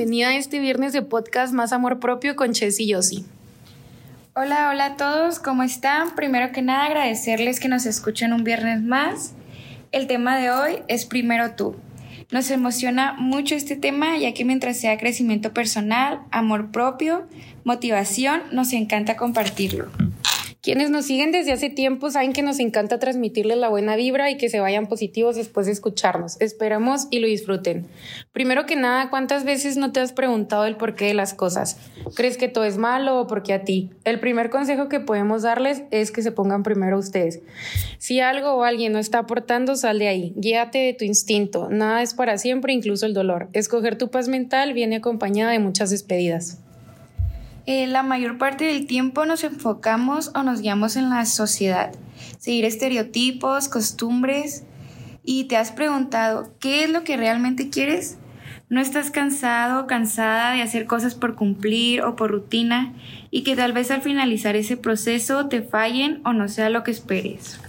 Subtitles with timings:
[0.00, 3.26] bienvenida a este viernes de podcast Más Amor Propio con Chess y Yossi.
[4.34, 6.14] Hola, hola a todos, ¿cómo están?
[6.14, 9.34] Primero que nada, agradecerles que nos escuchen un viernes más.
[9.92, 11.76] El tema de hoy es Primero tú.
[12.30, 17.28] Nos emociona mucho este tema ya que mientras sea crecimiento personal, amor propio,
[17.64, 19.90] motivación, nos encanta compartirlo.
[20.62, 24.36] Quienes nos siguen desde hace tiempo saben que nos encanta transmitirles la buena vibra y
[24.36, 26.38] que se vayan positivos después de escucharnos.
[26.38, 27.86] Esperamos y lo disfruten.
[28.32, 31.78] Primero que nada, ¿cuántas veces no te has preguntado el porqué de las cosas?
[32.14, 33.88] ¿Crees que todo es malo o por qué a ti?
[34.04, 37.40] El primer consejo que podemos darles es que se pongan primero ustedes.
[37.96, 40.34] Si algo o alguien no está aportando, sal de ahí.
[40.36, 41.70] Guíate de tu instinto.
[41.70, 43.48] Nada es para siempre, incluso el dolor.
[43.54, 46.58] Escoger tu paz mental viene acompañada de muchas despedidas.
[47.66, 51.92] Eh, la mayor parte del tiempo nos enfocamos o nos guiamos en la sociedad,
[52.38, 54.64] seguir estereotipos, costumbres,
[55.22, 58.16] y te has preguntado, ¿qué es lo que realmente quieres?
[58.68, 62.94] ¿No estás cansado o cansada de hacer cosas por cumplir o por rutina
[63.30, 66.92] y que tal vez al finalizar ese proceso te fallen o no sea lo que
[66.92, 67.60] esperes?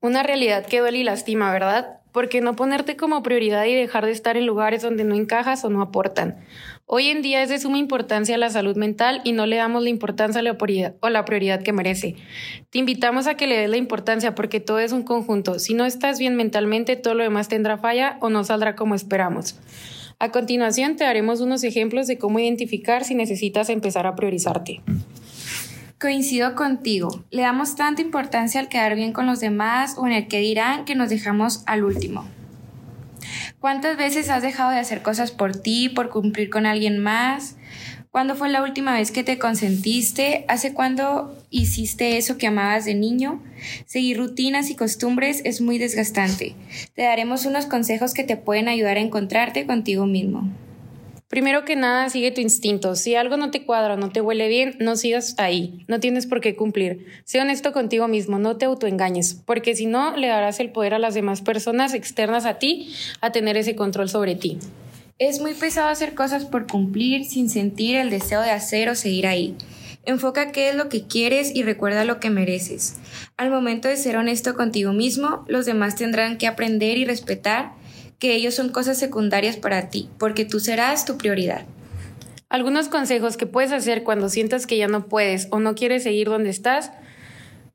[0.00, 2.00] Una realidad que duele y lastima, ¿verdad?
[2.12, 5.70] Porque no ponerte como prioridad y dejar de estar en lugares donde no encajas o
[5.70, 6.36] no aportan.
[6.90, 9.90] Hoy en día es de suma importancia la salud mental y no le damos la
[9.90, 10.40] importancia
[11.00, 12.16] o la prioridad que merece.
[12.70, 15.58] Te invitamos a que le des la importancia porque todo es un conjunto.
[15.58, 19.56] Si no estás bien mentalmente, todo lo demás tendrá falla o no saldrá como esperamos.
[20.18, 24.80] A continuación te daremos unos ejemplos de cómo identificar si necesitas empezar a priorizarte.
[26.00, 27.22] Coincido contigo.
[27.30, 30.86] Le damos tanta importancia al quedar bien con los demás o en el que dirán
[30.86, 32.24] que nos dejamos al último.
[33.60, 37.56] ¿Cuántas veces has dejado de hacer cosas por ti, por cumplir con alguien más?
[38.12, 40.44] ¿Cuándo fue la última vez que te consentiste?
[40.46, 43.42] ¿Hace cuándo hiciste eso que amabas de niño?
[43.84, 46.54] Seguir rutinas y costumbres es muy desgastante.
[46.94, 50.48] Te daremos unos consejos que te pueden ayudar a encontrarte contigo mismo.
[51.28, 52.96] Primero que nada, sigue tu instinto.
[52.96, 55.84] Si algo no te cuadra o no te huele bien, no sigas ahí.
[55.86, 57.04] No tienes por qué cumplir.
[57.24, 60.98] Sé honesto contigo mismo, no te autoengañes, porque si no, le darás el poder a
[60.98, 64.58] las demás personas externas a ti a tener ese control sobre ti.
[65.18, 69.26] Es muy pesado hacer cosas por cumplir sin sentir el deseo de hacer o seguir
[69.26, 69.54] ahí.
[70.06, 72.96] Enfoca qué es lo que quieres y recuerda lo que mereces.
[73.36, 77.72] Al momento de ser honesto contigo mismo, los demás tendrán que aprender y respetar
[78.18, 81.64] que ellos son cosas secundarias para ti, porque tú serás tu prioridad.
[82.48, 86.28] Algunos consejos que puedes hacer cuando sientas que ya no puedes o no quieres seguir
[86.28, 86.92] donde estás.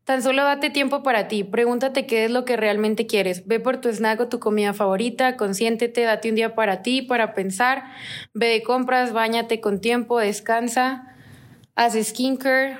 [0.04, 3.48] Tan solo date tiempo para ti, pregúntate qué es lo que realmente quieres.
[3.48, 7.34] Ve por tu snack o tu comida favorita, consiéntete, date un día para ti, para
[7.34, 7.84] pensar.
[8.34, 11.16] Ve de compras, bañate con tiempo, descansa,
[11.76, 12.78] haz skincare,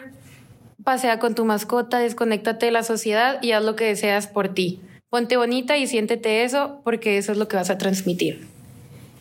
[0.84, 4.82] pasea con tu mascota, desconéctate de la sociedad y haz lo que deseas por ti.
[5.14, 8.48] Ponte bonita y siéntete eso porque eso es lo que vas a transmitir.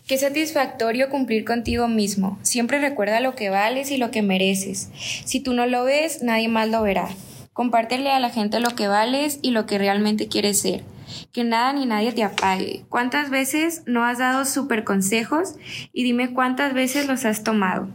[0.07, 2.39] Qué satisfactorio cumplir contigo mismo.
[2.41, 4.89] Siempre recuerda lo que vales y lo que mereces.
[5.23, 7.09] Si tú no lo ves, nadie más lo verá.
[7.53, 10.83] Compártele a la gente lo que vales y lo que realmente quieres ser.
[11.31, 12.85] Que nada ni nadie te apague.
[12.89, 15.57] ¿Cuántas veces no has dado super consejos?
[15.93, 17.87] Y dime cuántas veces los has tomado.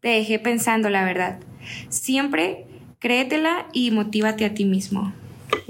[0.00, 1.38] Te dejé pensando la verdad.
[1.90, 2.64] Siempre
[2.98, 5.12] créetela y motívate a ti mismo.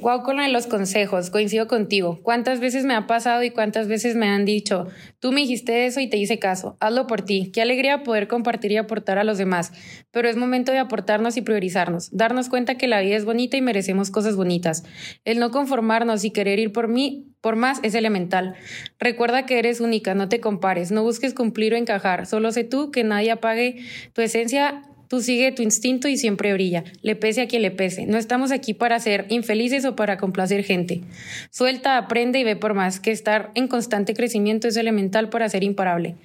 [0.07, 2.21] Guau con los consejos, coincido contigo.
[2.23, 4.87] ¿Cuántas veces me ha pasado y cuántas veces me han dicho,
[5.19, 7.51] tú me dijiste eso y te hice caso, hazlo por ti.
[7.53, 9.73] Qué alegría poder compartir y aportar a los demás.
[10.13, 13.63] Pero es momento de aportarnos y priorizarnos, darnos cuenta que la vida es bonita y
[13.63, 14.85] merecemos cosas bonitas.
[15.25, 18.55] El no conformarnos y querer ir por mí, por más, es elemental.
[19.01, 22.93] Recuerda que eres única, no te compares, no busques cumplir o encajar, solo sé tú
[22.93, 27.49] que nadie apague tu esencia Tú sigue tu instinto y siempre brilla, le pese a
[27.49, 28.07] quien le pese.
[28.07, 31.03] No estamos aquí para ser infelices o para complacer gente.
[31.51, 35.63] Suelta, aprende y ve por más, que estar en constante crecimiento es elemental para ser
[35.65, 36.17] imparable.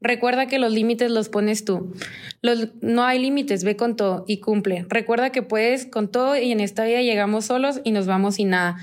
[0.00, 1.92] Recuerda que los límites los pones tú.
[2.80, 4.86] no hay límites, ve con todo y cumple.
[4.88, 8.50] Recuerda que puedes con todo y en esta vida llegamos solos y nos vamos sin
[8.50, 8.78] nada.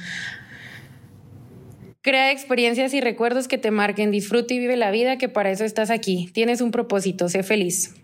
[2.01, 5.65] Crea experiencias y recuerdos que te marquen, disfruta y vive la vida que para eso
[5.65, 6.29] estás aquí.
[6.31, 7.95] Tienes un propósito, sé feliz.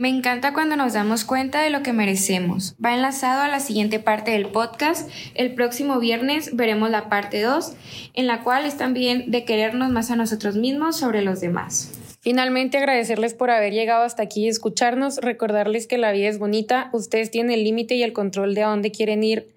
[0.00, 2.74] Me encanta cuando nos damos cuenta de lo que merecemos.
[2.82, 5.10] Va enlazado a la siguiente parte del podcast.
[5.34, 7.74] El próximo viernes veremos la parte 2,
[8.14, 11.99] en la cual es también de querernos más a nosotros mismos sobre los demás.
[12.20, 16.90] Finalmente, agradecerles por haber llegado hasta aquí y escucharnos, recordarles que la vida es bonita,
[16.92, 19.48] ustedes tienen el límite y el control de a dónde quieren ir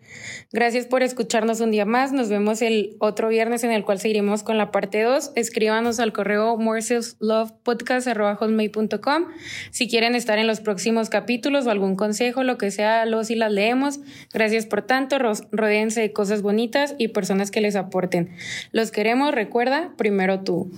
[0.51, 2.11] Gracias por escucharnos un día más.
[2.11, 5.31] Nos vemos el otro viernes en el cual seguiremos con la parte 2.
[5.35, 9.25] Escríbanos al correo morselslovepodcast.com
[9.71, 13.35] si quieren estar en los próximos capítulos o algún consejo, lo que sea, los y
[13.35, 13.99] las leemos.
[14.33, 15.17] Gracias por tanto.
[15.51, 18.29] Rodéense de cosas bonitas y personas que les aporten.
[18.71, 19.33] Los queremos.
[19.33, 20.71] Recuerda, primero tú.